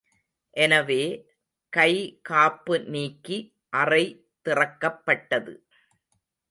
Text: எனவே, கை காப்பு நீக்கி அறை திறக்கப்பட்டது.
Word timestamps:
எனவே, 0.53 1.03
கை 1.73 2.19
காப்பு 2.21 2.79
நீக்கி 2.79 3.37
அறை 3.69 4.05
திறக்கப்பட்டது. 4.45 5.53